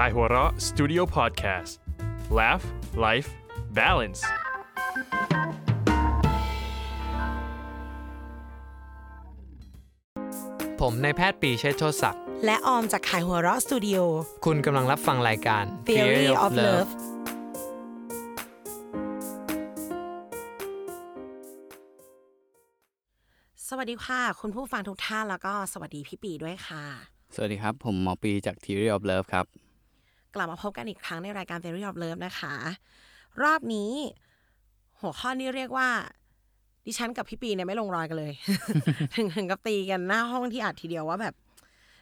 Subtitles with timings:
[0.00, 1.72] Kaihura Studio Podcast
[2.38, 2.64] Laugh
[3.04, 3.28] Life
[3.78, 4.20] Balance
[10.80, 13.98] ผมนายแพทย์ปรีเชษฐ์โชติศักดิ์ และออมจากขายหัวเราะสตูดิโอ
[14.44, 16.90] คุณกำลังรับฟังรายการ Theory of Love
[23.68, 26.84] สวัสดีค่ะ คุณผู้ฟังทุกท่านแล้วก็สวัสดีพี่ปีด้วยค่ะ
[27.34, 29.46] สวัสดีครับ ผมหมอปีจาก Theory of Love ครับ
[30.36, 32.54] กลับมาพบกันอีกครั้งในรายการ Theory of Love นะคะ
[33.42, 33.92] รอบนี้
[35.00, 35.88] หัวข้อนี้เรียกว่า
[36.86, 38.32] ดิฉันกับพี่ปีเนี่ยไม่ลงรอยกันเลย
[39.16, 41.34] ถึงถึงกับตีกันหน้าห้องที่อัดทีเดียวว่าแบบ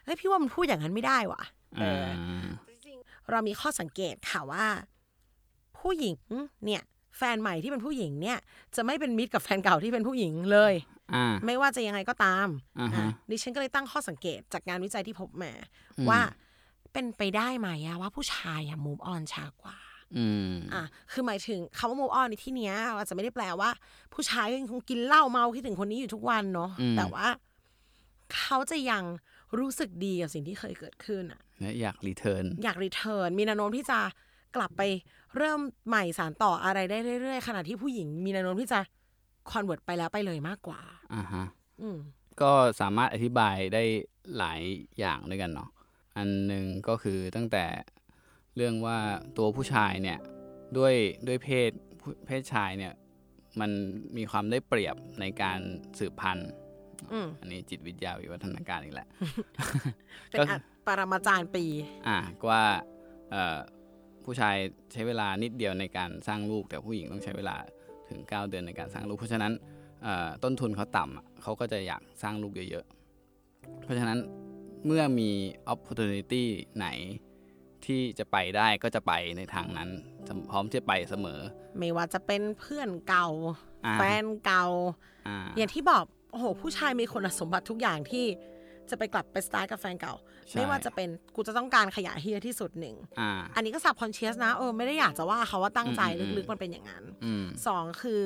[0.05, 1.43] เฮ้ยพี่ว่ามันพูดอย่างนั้นไม่ได้ว่ะ
[1.79, 2.07] เออ
[3.31, 4.67] เรามีข้อสังเกตค่ะว่า
[5.79, 6.19] ผู้หญิง
[6.65, 6.83] เนี่ย
[7.19, 8.39] แฟนใหม่ที่เป็นผู้หญิงเนี่ย
[8.77, 10.75] จะไม่เป็นมิตรกับแฟนเก่าที่เป็นผู้หญิงเลย
[11.15, 12.49] อ่าไม่ว่าจะยังไงก็ตาม
[12.81, 15.53] อ่าฮะอะดิฉันก็เลยตั้งข้อสังเกตจากงานวิจัยที่พบมา
[16.11, 16.21] ว่า
[16.95, 19.79] เป็นไปได้ไหมอะว่าผู้ชายอะมูฟออนช้ากว่า
[20.17, 23.71] อืมอะคือหมายถึงคำว่า move on ในที่เนี้ยอาจจะไม่ได้แปลว่า
[24.13, 27.27] ผู้ชายก็ยังคงกินเหล้าเมาคิดถึงคนนี้อยู่ทุกวันเนาะอืมแต่ว่า
[28.39, 29.05] เขาจะยัง
[29.59, 33.99] รู้สึกดีกับสิ่งที่เคยเกิดขึ้นอะและอยากรีเทิร์นอยาก return มีแนวโน้มที่จะ
[34.57, 34.83] กลับไป
[35.37, 38.81] เริ่มใหม่สานต่ออะไรได้เรื่อยๆขณะที่ผู้หญิงมีแนวโน้มที่จะ
[39.51, 40.81] convert ไปแล้วไปเลยมากกว่า
[41.15, 41.45] อ่าฮะ
[41.83, 41.99] อืม
[42.43, 43.83] ก็สามารถอธิบายได้
[44.39, 44.61] หลาย
[44.99, 45.69] อย่างด้วยกันเนาะ
[46.17, 47.65] อันหนึ่งก็คือตั้งแต่
[48.57, 48.99] เรื่องว่า
[49.39, 50.19] ตัวผู้ชายเนี่ย
[50.77, 50.95] ด้วย
[51.27, 52.93] ด้วยเพศผู้เพศชายเนี่ย
[53.61, 53.71] มัน
[54.17, 55.61] มีความได้เปรียบในการ
[55.99, 56.51] สืบพันธุ์
[57.13, 59.09] อืมอันนี้จิตวิทยาวิวัฒนาการอีกแหละ
[60.31, 60.57] เป็นก็อั
[60.87, 61.65] ปรมาจารย์ปี
[62.07, 62.65] อ่าก็ว่า
[63.31, 63.59] เอ่อ
[64.25, 64.57] ผู้ชาย
[64.93, 67.57] ใช้เวลานิดเดียวในการสร้างลูก แต่ผู้หญิงต้องใช้เวลา
[68.09, 69.53] ถึง 9 เดือนในการสร้างลูก เพราะฉะนั้น
[70.03, 74.19] เอ่อต้นทุนเขาต่ำอะเขาก็จะอยากสร้างลูกเยอะๆ เพราะฉะนั้น
[74.87, 75.31] เมื่อมี
[75.73, 76.45] opportunity
[76.77, 76.87] ไหน
[77.87, 79.89] ที่จะไปได้ก็จะไปในทางนั้น
[80.51, 81.41] พร้อมที่จะไปเสมอ
[81.79, 83.29] ไม่ว่าจะเป็นเพื่อนเก่า
[83.87, 84.65] อ่าแฟนเก่า
[85.29, 88.27] อ่าอย่างที่บอกโอ้โหผู้ชายมีคุณสมบัติทุกอย่างที่
[88.91, 90.15] จะไปกลับไปสตาร์ทกับแฟนเก่า
[90.49, 98.21] ใช่ไม่ว่าจะเป็นกูจะต้องการขยะเฮียที่สุดหนึ่งอ่าอันนี้ก็สับคอนเชียสนะเออไม่ได้อยากจะว่าเขาว่าตั้งใจอืมอืมลึกๆมันเป็นอย่างนั้นอืมสองคือ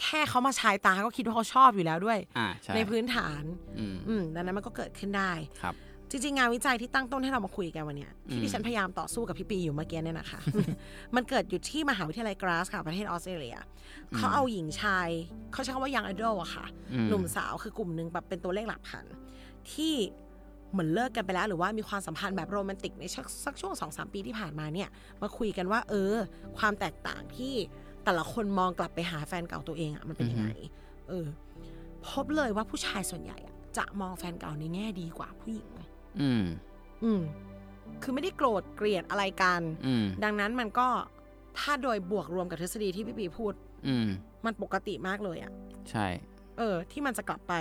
[0.00, 3.42] แค่เขามาชายตาก็คิดว่าเขาชอบอยู่แล้วด้วยอ่าใช่ในพื้นฐาน
[3.78, 5.32] อืมอืมดังนั้นมันก็เกิดขึ้นได้
[5.62, 5.74] ครับ
[6.16, 10.40] จริงๆ งานวิจัยที่ตั้งต้นให้เรามาคุยกันวันเนี้ยที่อืมดิฉันพยายามต่อสู้กับพี่ปีอยู่เมื่อกี้เนี่ยนะคะ
[11.14, 13.56] มันเกิดอยู่ที่มหาวิทยาลัยกราสค่ะ ประเทศออสเตรเลีย
[14.16, 15.08] เขาเอาหญิงชาย
[15.52, 19.04] เขาใช้คำว่า young adult อะค่ะอืมหนุ่มสาวคือกลุ่มหนึ่งแบบเป็นตัวเลขหลักพัน
[19.72, 19.94] ที่
[20.72, 24.88] เหมือนเลิกกันไปแล้วหรือว่ามีความสัมพันธ์แบบโรแมนติกในสักสักช่วงสองสามปีที่ผ่านมาเนี่ย
[25.22, 26.14] มาคุยกันว่า เออ
[26.58, 27.54] ความแตกต่างที่
[28.04, 30.48] แต่ละคนมองกลับไปหาแฟนเก่าตัวเองอะมันเป็นยังไง
[31.08, 31.26] เออ
[32.06, 35.68] พบเลยว่าผู้ชายส่วนใหญ่อะจะมองแฟนเก่าในแง่ดีกว่าผู้หญิง
[36.20, 36.44] อืม
[37.04, 37.20] อืม
[38.02, 40.88] คือไม่ได้โกรธเกลียดอะไรกัน อืม ดังนั้นมันก็
[41.58, 43.54] ถ้าโดยบวกรวมกับทฤษฎีที่พี่ปีพูด
[43.86, 44.06] อืม
[44.44, 45.52] มันปกติมากเลยอะ
[45.90, 46.06] ใช่
[46.58, 47.54] เออ ที่มันจะกลับไป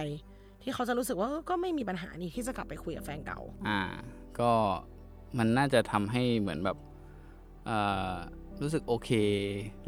[0.62, 3.82] ที่เขาจะรู้สึกว่าเออก็ไม่มีปัญหานี่ที่จะกลับไปคุยกับแฟนเก่า อ่า
[4.40, 4.52] ก็
[5.38, 6.78] มันน่าจะทำให้เหมือนแบบ
[7.66, 7.78] เอ่
[8.12, 8.14] อ
[8.62, 9.10] รู้สึกโอเค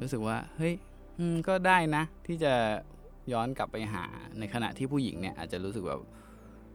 [0.02, 0.74] รู้สึกว่า เฮ้ย
[1.20, 2.54] อืมก็ได้นะ ที่จะ
[3.34, 4.04] ย้อนกลับไปหา
[4.40, 6.02] ในขณะที่ผู้หญิงเนี่ยอาจจะรู้สึกแบบ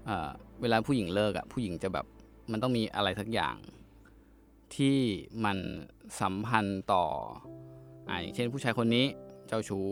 [0.07, 0.31] เอ่อ
[0.61, 2.07] เวลาผู้หญิงเลิกอะผู้หญิงจะแบบ
[2.51, 3.57] มันต้องมีอะไรสักอย่าง
[4.77, 4.99] ที่
[5.45, 5.59] มัน
[6.21, 7.05] สัมพันธ์ต่อ
[8.09, 9.07] อ่าอย่างเช่นผู้ชายคนนี้
[9.49, 9.87] เจ้าชู้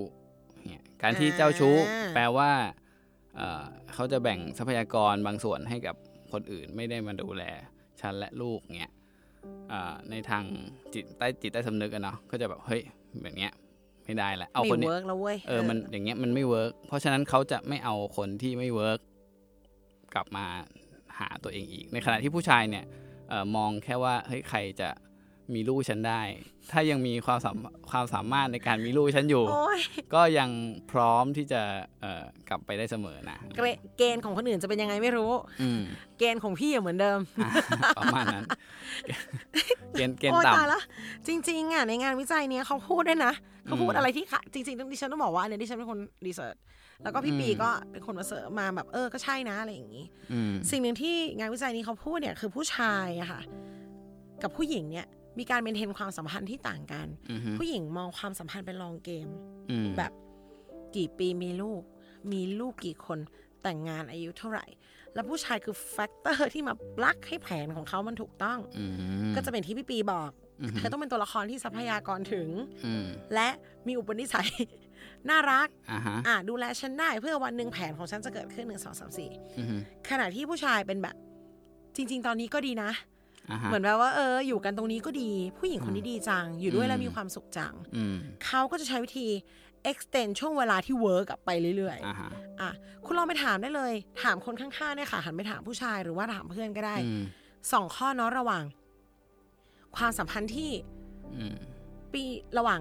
[0.67, 2.51] เนี่ยการที่เจ้าชู้อ่าแปลว่า
[3.37, 3.65] เอ่อ
[3.95, 5.97] เขาจะแบ่งทรัพยากรบางส่วนให้กับ
[6.33, 7.43] คนอื่นไม่ได้มาดูแล
[8.01, 8.93] ฉันและลูกเงี้ย
[9.73, 10.45] อ่าในทาง
[10.95, 12.83] จิตใต้จิตใต้สำนึกอะเนาะก็จะแบบเฮ้ย
[13.23, 13.53] แบบเนี้ย
[14.05, 19.01] ไม่ได้ละเอาไม่คนเนี้ย work แล้วเว้ยเออมันอย่างเงี้ยมันไม่ work เพราะฉะนั้นเขาจะไม่เอาคนที่ไม่ work
[20.15, 20.47] กลับมา
[21.19, 22.85] หาตัวเองอีก ในขณะที่ผู้ชายเนี่ย
[23.29, 24.89] เออมองแค่ว่าเฮ้ยใครจะ
[25.55, 26.23] มีลูกฉันได้
[26.71, 27.57] ถ้ายังมีความสาม
[27.91, 29.81] ความสามารถในการมีลูกฉันอยู่โอ้ย
[30.15, 30.51] ก็ยัง
[30.91, 31.63] พร้อมที่จะ
[32.01, 33.67] เอ่อกลับไปได้เสมอนะเกร
[33.97, 35.33] เกณฑ์ของคนอื่นจะเป็นยังไงไม่รู้
[35.63, 35.83] อืม
[36.19, 37.51] เกณฑ์ของพี่อะเหมือนเดิมอะ
[37.99, 38.45] ประมาณนั้น
[39.93, 40.81] เกณฑ์เกณฑ์โอ้ยต่ตายละ
[41.27, 43.33] จริง ๆอะในงานวิจัยเนี้ยเขาพูดด้วยนะ
[43.65, 46.57] เขาพูดอืมอะไรที่ค่ะจริงๆดิฉันต้องบอกว่าเนี่ยดิฉันเป็นคนresearch
[47.03, 53.41] แล้วก็พี่อืมปีก็เป็นคนมาเสริมมาแบบเออก็ใช่นะอะไรอย่างนี้อืมสิ่งหนึ่งที่งานวิจัยนี้เขาพูดเนี่ยคือผู้ชายอะค่ะ
[54.43, 55.07] กับผู้หญิงเนี่ย
[55.39, 59.29] มีการ maintain ความสัมพันธ์ที่ต่างกันอือฮึผู้หญิงมองความสัมพันธ์เป็น long game
[59.71, 60.13] อืมแบบ
[60.97, 61.83] กี่ปีมีลูก
[62.33, 63.19] มีลูกกี่คน
[63.63, 64.67] แต่งงานอายุเท่าไหร่
[65.15, 68.85] แล้วผู้ชายคือ factor ที่มาปลักให้แผนของเขามันถูกต้องอื
[69.31, 70.31] มก็จะเป็นที่พี่ปีบอก
[70.61, 72.49] อือฮึเธอต้องเป็นตัวละครที่ทรัพยากรถึง
[72.87, 73.49] อืมและ
[73.87, 74.51] มีอุปนิสัย
[75.31, 79.77] น่ารักอ่าฮะอะดูแลฉันได้เพื่อวันหนึ่งแผนของฉันจะเกิดขึ้นหนึ่งสองสามสี่อือฮึ
[80.11, 81.17] ขณะที่ผู้ชายเป็นแบบ
[81.97, 82.91] จริง ๆ ตอนนี้ก็ดีนะ
[83.51, 88.17] อ่าฮะเหมือนแบบว่าเออ อยู่กันตรงนี้ก็ดี ผู้หญิงคนนี้ดีจัง อยู่ด้วยแล้วอืมมีความสุขจังอืม
[88.47, 89.27] เขาก็จะใช้วิธี
[89.91, 92.71] extend ช่วงเวลาที่เวิร์กไปเรื่อยอ่าฮะๆอะ
[93.05, 93.93] คุณลองไปถามได้เลย
[94.23, 97.25] ถามคนข้างๆเนี่ยค่ะ หันไปถามผู้ชายหรือว่าถามเพื่อนก็ได้อืม
[97.73, 98.65] สองข้อเนาะระหว่าง
[99.97, 100.71] ความสัมพันธ์ที่
[101.37, 101.55] อืม
[102.13, 102.23] ปี
[102.59, 102.81] ระหว่าง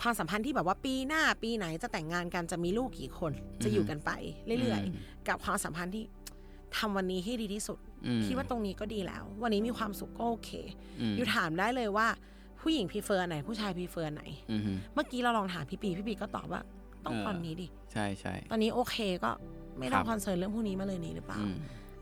[0.00, 3.32] ความสัมพันธ์ที่แบบว่าปีหน้าปีไหนจะแต่งงานกันจะมีลูกกี่คน
[3.64, 4.10] จะอยู่กันไป
[4.60, 6.04] เรื่อยอืมๆกับความสัมพันธ์ที่
[6.76, 10.50] ทำวันนี้ให้ดีที่สุดอืมคิดว่าตรงนี้ก็ดีแล้ว วันนี้มีความสุขก็โอเค
[11.00, 12.06] อืมอยู่ถามได้เลยว่า
[12.60, 16.62] ผู้หญิง prefer ไหน ผู้ชาย prefer ไหนอืมฮึเมื่อกี้เราลองถามพี่ปีพี่ปีก็ตอบว่า
[17.04, 19.30] ต้องเออตอนนี้ดิ ใช่ใช่ตอนนี้โอเคก็
[19.78, 21.56] ไม่ต้องครับ concern เรื่องพวกนี้มาเลยนี่หรือเปล่าอืม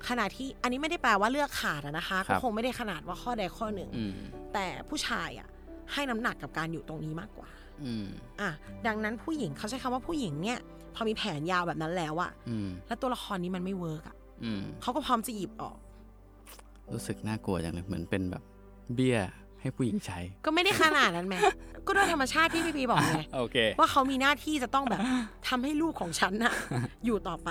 [0.08, 4.12] ขณะที่อันนี้ไม่ได้แปลว่าเลือกขาดอะนะคะครัก็บคงไม่ได้ขนาดว่าข้อใดข้อหนึ่งอืม
[4.54, 5.48] แต่ผู้ชายอะ
[5.92, 7.48] ให้น้ำหนักกับการอยู่ตรงนี้มากกว่า
[7.82, 8.06] อืม
[8.40, 8.50] อะ
[8.86, 10.58] ดังนั้นผู้หญิงเขาใช้คำว่าผู้หญิงเนี่ย
[10.94, 15.76] พอมีแผนยาวแบบนั้นแล้วอะอืมแล้วตัวละครนี้มันไม่เวิร์กอะอืมเขาก็พร้อมจะหยิบออก
[16.92, 18.42] รู้สึกน่ากลัวจังเลยเหมือนเป็นแบบ
[18.94, 19.18] เบี้ย
[19.60, 21.38] ให้ผู้หญิงใช้ ก็ไม่ได้ขนาดนั้นแม่
[21.86, 25.00] ก็ด้วยธรรมชาติที่พี่ปีบอกไงโอเคว่าเขามีหน้าที่จะต้องแบบ
[25.48, 26.54] ทำให้ลูกของฉันน่ะ
[27.04, 27.50] อยู่ต่อไป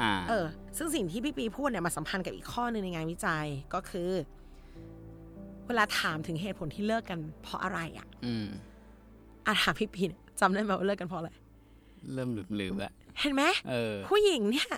[0.00, 0.46] อ่าเออ
[0.76, 4.10] ซึ่งสิ่งที่พี่ปีพูดเนี่ยมาสัมพันธ์กับอีกข้อหนึ่งในงานวิจัยก็คือ
[5.66, 8.46] เวลาถามถึงเหตุผลที่เลิกกันเพราะอะไรอะอืม
[9.46, 11.30] อาถามพี่ปีเนี่ยจำได้ไหมว่าเลิกกันเพราะอะไร
[12.14, 14.68] เริ่มหลืมลืมๆแล้วเห็นไหมเออ ผู้หญิงเนี่ย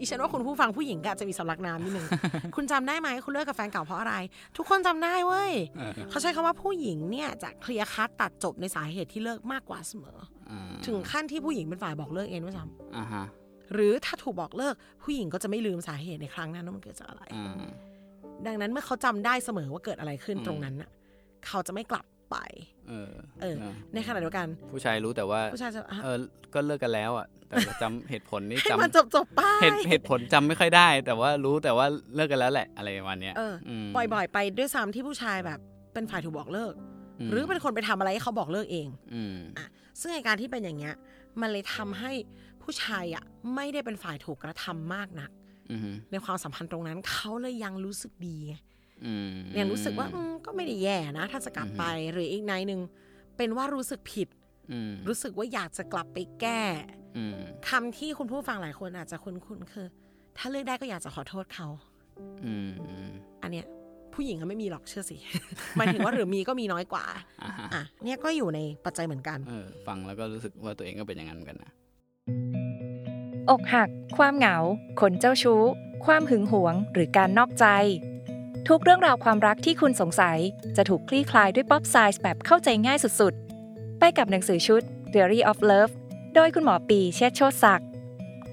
[0.00, 2.06] อีฉันว่าคุณผู้ฟังผู้หญิงก็อาจจะมีสำลักน้ำนิดนึง
[2.56, 4.14] คุณจำได้ไหมคุณเลิกกับแฟนเก่าเพราะอะไร
[4.56, 10.18] ทุกคนจำได้เว้ยเออเขาใช้คำว่าผู้หญิงเนี่ยจะเคลียร์คัดตัดจบในสาเหตุที่เลิกมากกว่าเสมอ
[10.50, 12.64] อ่าถึงขั้นที่ผู้หญิงเป็นฝ่ายบอกเลิกเองด้วยซ้
[12.96, 17.54] อ่าฮะำหรือถ้าถูกบอกเลิกผู้หญิงก็จะไม่ลืมสาเหตุในครั้งนั้นว่ามันเกิดจากอะไรอ่า
[18.46, 20.90] ดังนั้นเมื่อเขาจำได้เสมอว่าเกิดอะไรขึ้นอืมตรงนั้นน่ะ
[21.46, 22.38] เขาจะไม่กลับ ไป
[22.88, 23.10] เออ
[23.42, 26.16] เออเนอะในขณะเดียวกัน ผู้ชายรู้แต่ว่าผู้ชายจะอะเออ
[26.54, 35.58] ก็เลิกกันแล้วอะ แต่ว่าจำเหตุผลนี่ให้จำมันจบจบๆไปเหตุเหตุผลจำไม่ค่อยได้ แต่ว่ารู้แต่ว่าเลิกกันแล้วแหละอะไรประมาณเนี้ยเอออมบ่อยๆ ไปด้วยซ้ำที่ผู้ชายแบบ
[35.92, 36.74] เป็นฝ่ายถูกบอกเลิก
[37.26, 39.66] มหรือเป็นคนไปทำอะไรให้เขาบอกเลิกเองอืมอะ
[40.00, 40.94] ซึ่งในการที่เป็นอย่างเงี้ย
[41.40, 42.12] มันเลยทำให้
[42.62, 43.24] ผู้ชายอะ
[43.54, 45.30] ไม่ได้เป็นฝ่ายถูกกระทำมากนัก
[45.70, 48.36] อืมในความสัมพันธ์ตรงนั้นเขาเลยยังรู้สึกดี
[49.02, 52.80] ไงอืมยังรู้สึกว่าอืมก็ไม่ได้แย่นะ ถ้าจะกลับไปหรืออีกในหนึ่ง
[53.36, 54.28] เป็นว่ารู้สึกผิด
[54.72, 56.62] อืมรู้สึกว่าอยากจะกลับไปแก้
[57.16, 57.36] อืม
[57.68, 59.86] คำที่คุณผู้ฟังหลายคนอาจจะคุ้นๆคือ
[60.36, 61.68] ถ้าเลือกได้ก็อยากจะขอโทษเขา
[62.44, 63.10] อืมอืม
[63.42, 63.66] อันเนี้ย
[64.14, 65.16] ผู้หญิงก็ไม่มีหรอกเชื่อสิ
[65.76, 67.04] หมายถึงว่าหรือมีก็มีน้อยกว่า
[67.42, 71.70] อ่าฮะอะเนี่ยก็อยู่ในปัจจัยเหมือนกันเออฟังแล้วก็รู้สึกว่าตัวเองก็เป็นอย่างนั้นเหมือนกันนะ
[73.50, 74.56] อกหัก ความเหงา
[75.00, 75.62] คนเจ้าชู้
[76.06, 77.66] ความหึงหวง หรือการนอกใจ
[78.68, 80.38] ทุกเรื่องราวความรักที่คุณสงสัย
[80.76, 84.82] จะถูกคลี่คลายด้วย pop psych แบบเข้าใจง่ายสุดๆ ไปกับหนังสือชุด
[85.12, 85.92] Theory of Love
[86.34, 87.88] โดยคุณหมอปีเชษฐ์โชติศักดิ์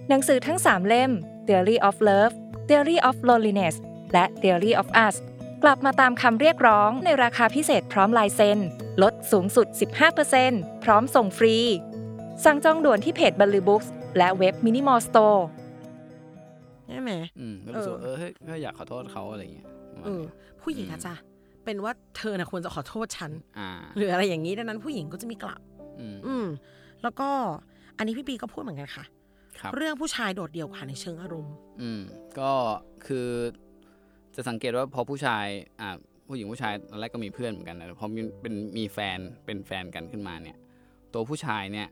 [0.10, 1.12] หนังสือทั้ง 3 เล่ม
[1.48, 2.34] Theory of Love
[2.68, 3.76] Theory of Loneliness
[4.14, 5.16] และ Theory of Us
[5.64, 8.60] กลับมาตามคำเรียกร้องในราคาพิเศษพร้อมลายเซ็น
[9.04, 9.68] ลดสูงสุด
[10.26, 11.56] 15%พร้อมส่งฟรี
[12.46, 13.84] สั่งจองด่วนที่เพจบัลลือบุ๊ก
[14.18, 15.46] และเว็บมินิมอลสโตร์
[16.88, 21.14] ใช่ไหมอืมก็รู้สึกว่าเอเอออเฮ้ยก็อยากขอโทษเขาอะไรอย่างเงี้ยประมาณ เออเนี้ยผู้หญิงอืมอาจจะ
[21.64, 25.62] เป็นว่าเธอนะควรจะขอโทษฉันอ่าหรืออะไรอย่างนี้ดังนั้นผู้หญิงก็จะมีกลับ
[26.00, 26.48] อืมอืม
[27.04, 27.30] แล้วก็
[27.98, 29.06] อันนี้พี่ปีก็พูดเหมือนกันค่ะ
[29.60, 32.02] ครับเรื่องผู้ชายโดดเดี่ยวค่ะในเชิงอารมณ์ อืม
[32.40, 32.52] ก็
[33.06, 33.28] คือ
[34.36, 35.46] จะสังเกตว่าพอผู้ชาย
[35.82, 35.90] อ่า
[36.28, 40.58] ผู้หญิงผู้ชายตอนแรกก็มีเพื่อนเหมือนกันนะพอมีเป็นมีแฟนเป็นแฟนกันขึ้นมาเนี่ย
[41.14, 41.88] ตัวผู้ชายเนี่ย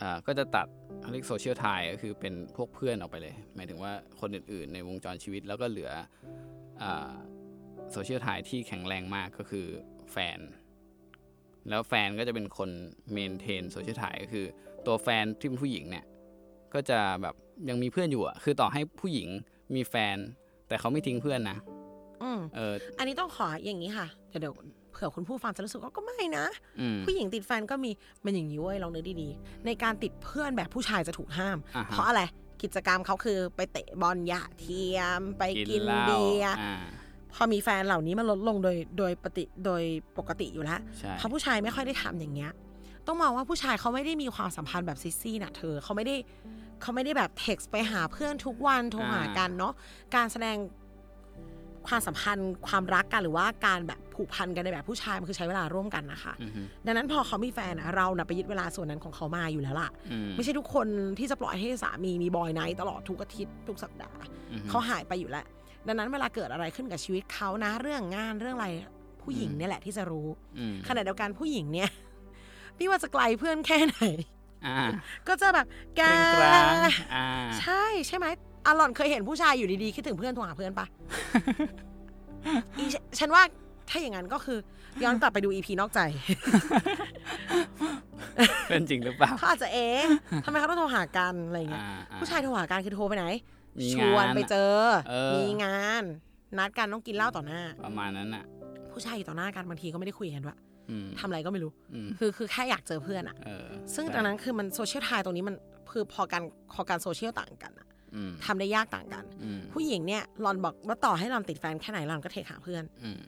[0.00, 0.66] อ่าก็จะตัด
[1.00, 5.90] เขาเรียกโซเชียลไทก็คือเป็นพวกเพื่อนออกไปเลย หมายถึงว่าคนอื่นๆ ในวงจรชีวิตแล้วก็เหลือ
[7.92, 9.66] โซเชียลไทที่แข็งแรงมากก็คือ
[10.12, 10.38] แฟน
[11.68, 12.70] แล้วแฟนก็จะเป็นคน
[13.12, 14.46] maintain social tie ก็คือ
[14.86, 16.04] ตัวแฟนที่เป็นผู้หญิงเนี่ย
[16.74, 17.34] ก็จะแบบ
[17.68, 19.28] ยังมีเพื่อนอยู่อะคือต่อให้ผู้หญิง
[19.74, 20.16] มีแฟน
[20.68, 21.58] แต่เขาไม่ทิ้งเพื่อนนะ
[22.22, 24.54] อืมเออ อันนี้ต้องขออย่างนี้ค่ะเดี๋ยวเดี๋ยว
[24.92, 26.46] เผื่อคุณผู้ฟังจะรู้สึกว่าก็ไม่นะ
[26.80, 27.90] อืมผู้หญิงติดแฟนก็มี
[28.24, 32.22] มันอย่างนี้เว้ยลองนึกดีๆ ในการติดเพื่อนแบบผู้ชายจะถูกห้ามอ่าฮะเพราะอะไร
[32.62, 36.74] กิจกรรมเขาคือไปเตะบอลหยาเทียม ไปกินหล้าเบียร์อ่า
[37.34, 39.82] พอมีแฟนเหล่านี้มันลดลงโดยโดยปฏิโดย
[40.18, 42.52] ปกติอยู่แล้วใช่เพราะผู้ชายไม่ค่อยได้ทำอย่างเงี้ย
[43.06, 46.16] ต้องมองว่าผู้ชายเขาไม่ได้มีความสัมพันธ์แบบ sissy นะเธอเขาไม่ได้
[46.82, 49.72] เขาไม่ได้แบบเท็กซ์ไปหาเพื่อนทุกวันโทรหากันเนาะ
[50.14, 50.56] การแสดง
[51.86, 60.86] ความสัมพันธ์ความรักกันหรือว่าการแบบผูกพันกันในแบบผู้ชายมันคือใช้เวลาร่วมกันนะคะอือฮึดังนั้นพอเขามีแฟนอะเราน่ะไปยึดเวลาส่วนนั้นของเขามาอยู่แล้วล่ะอืมไม่ใช่ทุกคน
[61.18, 64.16] ที่จะปล่อยให้สามีมี boy night ตลอดทุกอาทิตย์ทุกสัปดาห์
[64.52, 65.44] อือฮึเขาหายไปอยู่แล้ว
[65.86, 68.68] ดังนั้นเวลาเกิดอะไรขึ้นกับชีวิตเขานะเรื่องงานเรื่องอะไร
[69.22, 70.28] ผู้หญิงเนี่ยแหละที่จะรู้
[70.58, 71.90] อืมขณะเดียวกันผู้หญิงเนี่ย
[72.76, 74.02] ไม่ว่าจะไกลเพื่อนแค่ไหน
[74.66, 74.76] อ่า
[75.28, 75.66] ก็จะแบบ
[75.96, 76.74] แกกลางกลาง
[77.14, 77.26] อ่า
[77.60, 78.26] ใช่ใช่ไหม
[78.66, 80.86] อารอนเคยเห็นผู้ชายอยู่ดีๆคิดถึงเพื่อนโทรหาเพื่อนปะ
[82.78, 83.42] อีฉฉันว่า
[83.88, 84.58] ถ้าอย่างนั้นก็คือ
[85.02, 86.00] ย้อนกลับไปดู EP นอกใจ
[88.68, 90.02] เป็นจริงหรือเปล่าเขาอาจจะเอ๊ะ
[90.44, 93.26] ทำไมเขาต้องโทรหากันอะไรเงี้ยอ่าอ่ผู้ชายโทรหากันคือโทรไปไหน
[93.80, 94.76] มีชงานวนไปเจอ
[95.08, 96.02] เออมีงาน
[96.58, 98.44] นัดกันต้องกินเหล้าต่อหน้า ประมาณนั้นอะ
[98.92, 100.58] ผู้ชายอยู่ต่อหน้ากันบางทีก็ไม่ได้คุยกันด้วย
[100.90, 105.54] อืมทำอะไรก็ไม่รู้อืมคือคือแค่อยากเจอเพื่อนอะเออซึ่งใช่ดังนั้นคือมันโซเชียลไทยตรงนี้มัน
[105.92, 106.42] คือพอการ
[106.74, 113.20] พอการโซเชียลต่างกันอะอืมทำได้ยากต่างกันอืมผู้หญิงเนี่ยรอนบอกว่าต่อให้รอนติดแฟนแค่ไหนรอนก็เทคหาเพื่อนอืม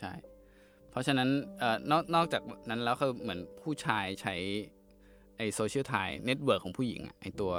[0.00, 0.12] ใช่
[0.90, 1.28] เพราะฉะนั้น
[1.58, 4.34] เอ่อนอกนอกจากนั้นแล้วคือเหมือนผู้ชายใช้
[5.36, 5.94] ไอ social tie
[6.24, 7.52] network ของผู้หญิงอะไอตัว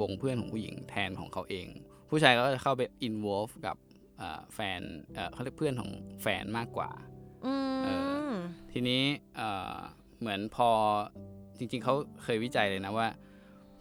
[0.00, 1.66] วงเพื่อนของผู้หญิงแทนของเขาเอง
[2.10, 3.76] ผู้ชายก็จะเข้าไป involve กับ
[4.18, 4.80] เอ่อแฟน
[5.14, 5.90] เอ่อเขาเรียกเพื่อนของ
[6.22, 6.90] แฟนมากกว่า
[7.46, 7.88] อืเอ
[8.32, 8.34] ม
[8.72, 9.02] ทีนี้
[9.36, 9.76] เอ่อ
[10.20, 10.68] เหมือนพอ
[11.58, 13.06] จริงๆเขาเคยวิจัยเลยนะว่า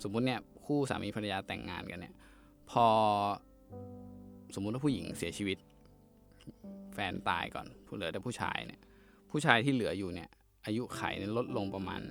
[0.03, 2.13] สมมุติเนี่ยคู่สามีภรรยาแต่งงานกันเนี่ย
[2.72, 2.86] พอ
[4.56, 5.58] สมมุติว่าผู้หญิงเสียชีวิต
[6.93, 8.81] แฟนตายก่อนผู้เหลือแต่ผู้ชายเนี่ย
[9.31, 10.29] ผู้ชายที่เหลืออยู่เนี่ย
[10.65, 12.01] อายุไขเนี่ยลดลงประมาณ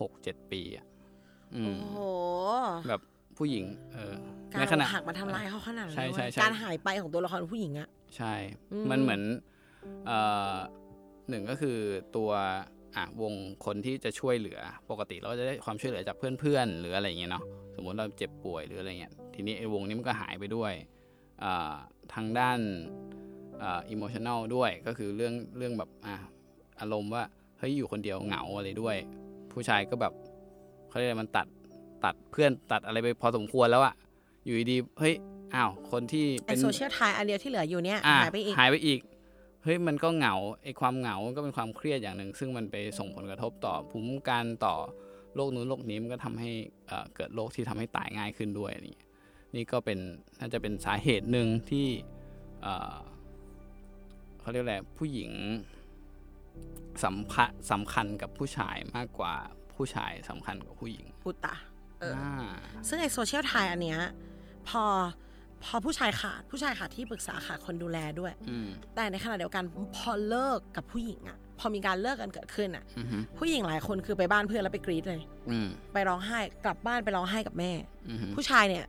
[0.00, 0.86] หกเจ็ดปีอะ
[1.56, 1.98] อืโอ้มโห
[2.88, 3.00] แบบ
[3.38, 4.14] ผู้หญิง เออ
[4.52, 8.34] การในขณะหักมาทำลายเขาขนาดนั้นใช่เลยใช่เว้ยใช่การหายไปของตัวละครผู้หญิงอะใช่
[8.72, 9.22] อืมมันเหมือน
[10.06, 10.18] เอ่
[10.54, 10.56] อ
[11.28, 11.78] หนึ่งก็คือ
[12.16, 12.30] ตัว
[12.96, 13.34] อะวง
[13.64, 14.60] คนที่จะช่วยเหลือ
[14.90, 17.44] ปกติเราก็จะได้ความช่วยเหลือจากเพื่อนๆหรืออะไรอย่างเงี้ยเนาะ
[17.76, 20.97] สมมติเราเจ็บป่วยหรืออะไรเงี้ยทีนี้ไอ้วงนี้มันก็หายไปด้วยอ่า
[22.14, 22.58] ทางด้าน
[23.62, 26.14] อ่า emotional ด้วยก็คือเรื่องเรื่องแบบอะ
[26.80, 27.22] อารมณ์ว่า
[27.58, 28.96] เฮ้ยอยู่คนเดียวเหงาอะไรด้วย
[29.52, 30.12] ผู้ชายก็แบบ
[30.88, 31.46] เขาเรียกอะไรมันตัด
[32.04, 33.94] ตัดเพื่อนตัดอะไรไปพอสมควรแล้วอะ
[34.44, 35.14] อยู่ดีๆเฮ้ย
[35.54, 39.00] อ้าวคนที่ไอเป็น so cial tie อันเดียวที่เหลืออยู่เนี่ยอะหายไปอีกหายไปอีก
[39.64, 44.74] เฮ้ยมันก็เหงาไอ้ความเหงามันก็เป็นความเครียดอย่างหนึ่ง ซึ่งมันไปส่งผลกระทบต่อภูมิคุ้มกันต่อ
[45.34, 46.50] โรคนู้นโรคนี้มันก็ทำให้
[46.86, 48.96] เอ่อเกิดโรคที่ทำให้ตายง่ายขึ้นด้วยนี่
[49.54, 49.98] นี่ก็เป็น
[50.38, 51.86] น่าจะเป็นสาเหตุหนึ่งที่
[52.62, 52.96] เอ่อ
[54.40, 55.32] เขาเรียกอะไรผู้หญิง
[57.04, 59.34] สัมพันสำคัญกับผู้ชายมากกว่า
[59.74, 61.54] ผู้ชายสำคัญกับผู้หญิงอุตตะ
[62.00, 62.46] เออออ่า
[62.88, 64.00] ซึ่งไอโซเชียลไทยอันเนี้ย
[64.68, 64.84] พอ
[65.64, 69.64] พอผู้ชายขาดผู้ชายขาดที่ปรึกษาขาดคนดูแลด้วยอืมแต่ในขณะเดียวกัน
[69.96, 77.72] พอเลิกกับผู้หญิงอะพอมีการเลิกกันเกิดขึ้นอะอือฮึผู้หญิงหลายคนคือไปบ้านเพื่อนแล้วไปกรีดเลยอืมไปร้องไห้กลับบ้านไปร้องไห้กับแม่
[78.08, 78.84] อือฮึผู้ชายเนี่ย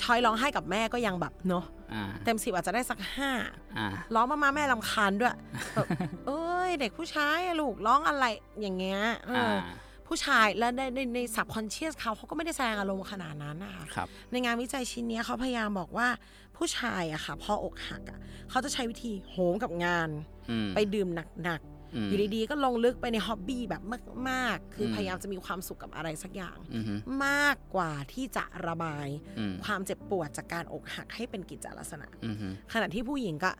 [0.00, 3.30] ชอยร้องไห้กับแม่ก็ยังแบบเนาะอ่าเต็มสิบอาจจะได้สักห้า
[3.78, 5.34] อ่าร้องมามาแม่ลำคาญด้วย
[5.74, 5.86] แบบ
[6.26, 8.24] เอ้ยเด็กผู้ชายอะลูกร้องอะไร
[8.60, 9.68] อย่างเงี้ยเอออ่าอ
[10.06, 16.08] ผู้ชายและในในในสับคอนเชียสเขาเขาก็ไม่ได้แสดงอารมณ์ขนาดนั้นนะคะครับในงานวิจัยชิ้นเนี้ยเขาพยายามบอกว่า
[16.56, 18.18] ผู้ชายอะค่ะพออกหักอะ
[18.50, 20.08] เขาจะใช้วิธีโหมกับงาน
[20.50, 21.08] อืมไปดื่ม
[21.44, 23.82] หนักมๆ อยู่ดีๆก็ลงลึกไปใน hobby แบบ
[24.28, 26.94] มาก ๆ คืออมพยายามจะมีความสุขกับอะไรสักอย่างอือฮึ
[27.26, 33.50] มากกว่าที่จะระบายอืมความเจ็บปวดจากการอกหักให้เป็นกิจลักษณะอือฮึขณะที่ผู้หญิงก็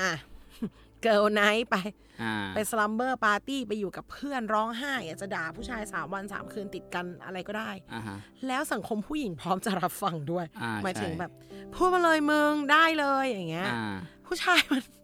[0.00, 0.12] อะ
[1.02, 1.76] girl night ไป
[2.22, 11.32] อ่าไป slumber party ไปอยู่กับเพื่อนร้องไห้อยากจะด่าผู้ชายสามวันสามคืนติดกันอะไรก็ได้อ่าฮะแล้วสังคมผู้หญิงพร้อมจะรับฟังด้วยอ่าหมายถึงใช่แบบ
[11.74, 13.96] พูดมาเลยมึงได้เลยอย่างเงี้ยอ่า
[14.26, 15.01] ผู้ชายมันไม่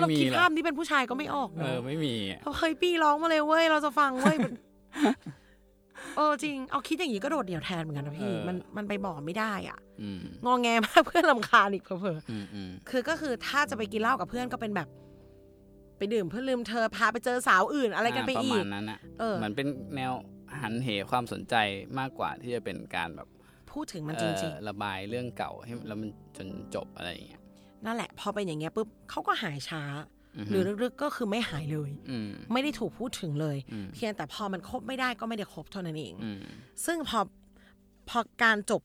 [0.00, 4.52] เรามีคิดหรอภาพนี้เป็นผู้ชายก็ไม่ออก เอเนออะไม่มีอะเราเคยปี้ร้องมาเลยเว้ยเราจะฟังเว้ยมัน
[6.16, 14.88] เออจริงเอาคิดอย่างนี้ก็โดดเดี่ยวแทนเหมือนกันนะพี่มันมันไปบอกไม่ได้อะอืมงอแงมากเพื่อนลำคาญอีกเผลอๆอืมอืมคือก็คือถ้าจะไปกินเหล้ากับเพื่อนก็เป็นแบบ
[15.98, 20.12] ไปดื่มเพื่อลืมเธอพาไปเจอสาวอื่น อะไรกันไปประอีมากณนั้นอะเออมันเป็นแนว
[20.62, 21.54] หันเหความสนใจ
[21.98, 23.28] มากกว่าที่จะเป็นการแบบ
[23.72, 27.43] พูดถึงมันเอ่จอริงระบายเรื่องเก่าให้แล้วมันจนจบอะไรอย่างเงี้ยๆ
[27.86, 29.82] นั่นแหละ พอเป็นอย่างเงี้ยปุ๊บเขาก็หายช้า
[30.36, 36.40] อือฮึหรือลึกๆก็คือไม่หายเลยอืมไม่ได้ถูกพูดถึงเลยอืมเพียงแต่พอมันคบไม่ได้ก็ไม่ได้คบเท่านั้นเองอืม
[36.86, 37.20] ซึ่งพอ
[38.08, 38.82] พอการจบ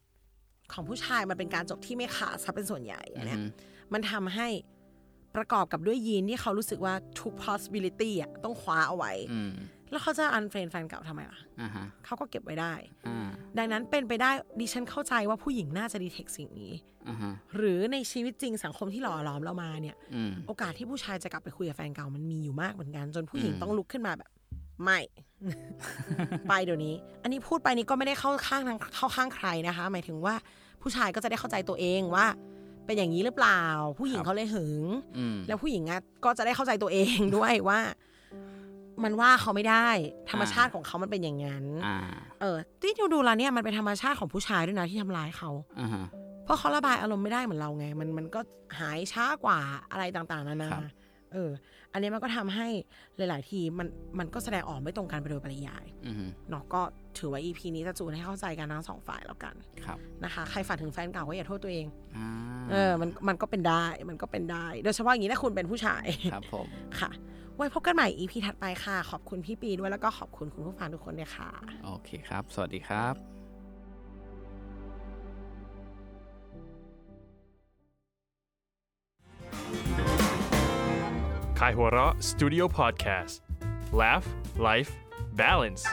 [0.74, 3.50] ของผู้ชายมันเป็นการจบที่ไม่ขาดซะเป็นส่วนใหญ่อันเนี้ยอืม
[3.94, 4.48] มันทำให้
[5.36, 9.52] ประกอบกับด้วยยีนที่เขารู้สึกว่าทุก possibility อะต้องคว้าเอาไว้อืม
[9.92, 12.74] แล้วเขาจะอันเฟรนแฟนเก่าทำไมล่ะอ่าฮะเขาก็เก็บไว้ได้
[13.08, 13.28] อ่า
[13.58, 16.74] ดังนั้นเป็นไปได้ดิฉันเข้าใจว่าผู้หญิงน่าจะดีเทคสิ่งนี้
[17.10, 24.30] อ่าฮะหรือในชีวิตจริงสังคมที่หล่อหลอมเรามาเนี่ยอืมโอกาสที่ผู้ชายจะกลับไปคุยกับแฟนเก่ามันมีอยู่มากเหมือนกัน จนผู้หญิงอืมต้องลุกขึ้นมาแบบ
[24.84, 25.00] ไม่
[26.50, 30.36] ไปเดี๋ยวนี้ อันนี้พูดไปนี้ก็ไม่ได้เข้าข้างทางเข้าข้างใครนะคะ หมายถึงว่า
[30.82, 32.26] ผู้ชายก็จะได้เข้าใจตัวเองว่า
[32.86, 33.62] เป็นอย่างนี้หรือเปล่า
[34.00, 34.86] ผู้หญิงครับเขาเลยหึง
[35.18, 37.80] อืมแล้วผู้หญิงอะก็จะได้เข้าใจตัวเองด้วยว่า
[39.04, 39.88] มันว่าเขาไม่ได้
[40.30, 41.98] ธรรมชาติของเขามันเป็นอย่างนั้นอ่า
[42.42, 46.06] เออ ที่ดูดูแล้วเนี่ยมันเป็นธรรมชาติของผู้ชายด้วยนะที่ทำร้ายเขาอ่าฮะ
[46.46, 48.40] เพราะเขาระบายอารมณ์ไม่ได้เหมือนเราไง มันมันก็
[48.80, 49.60] หายช้ากว่า
[49.92, 50.84] อะไรต่างๆนานาครับ
[51.34, 51.52] เออ
[51.94, 52.68] อันนี้มันก็ทำให้
[53.18, 53.88] หลาย ๆ ทีมัน
[54.20, 56.82] มันก็แสดงออกไม่ตรงกันไปโดยปริยายอือฮึเนาะก็
[57.18, 61.86] ถือว่า EP นี้จะจูนให้เข้าใจกันทั้งสองฝ่ายแล้วกันครับนะคะ ใครฝันถึงแฟนเก่าก็อย่าโทษตัวเอง
[62.18, 62.28] อ่า
[62.72, 66.68] เออ มันมันก็เป็นได้ มันก็เป็นได้ โดยเฉพาะอย่างนี้ถ้าคุณเป็นผู้ชาย ครับผม
[67.00, 67.12] ค่ะ
[67.60, 71.50] ไว้พบกันใหม่ EP ถัดไปค่ะ ขอบคุณพี่ปีด้วยแล้วก็ขอบคุณคุณผู้ฟังทุกคนด้วยค่ะ
[71.86, 73.16] โอเคครับ สวัสดีครับ
[81.60, 83.36] Kaihura Studio Podcast
[84.02, 84.28] Laugh
[84.68, 84.92] Life
[85.42, 85.84] Balance